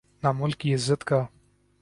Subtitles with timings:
[0.23, 1.25] نہ ملک کی عزت کا۔